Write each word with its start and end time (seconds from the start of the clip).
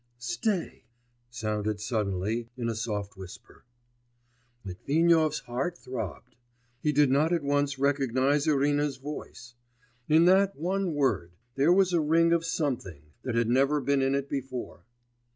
'Stay,' 0.17 0.85
sounded 1.29 1.79
suddenly, 1.79 2.49
in 2.57 2.67
a 2.69 2.73
soft 2.75 3.15
whisper. 3.15 3.65
Litvinov's 4.65 5.41
heart 5.41 5.77
throbbed, 5.77 6.35
he 6.79 6.91
did 6.91 7.11
not 7.11 7.31
at 7.31 7.43
once 7.43 7.77
recognise 7.77 8.47
Irina's 8.47 8.97
voice; 8.97 9.53
in 10.09 10.25
that 10.25 10.55
one 10.55 10.95
word, 10.95 11.33
there 11.53 11.71
was 11.71 11.93
a 11.93 12.01
ring 12.01 12.33
of 12.33 12.43
something 12.43 13.11
that 13.21 13.35
had 13.35 13.47
never 13.47 13.79
been 13.79 14.01
in 14.01 14.15
it 14.15 14.27
before. 14.27 14.87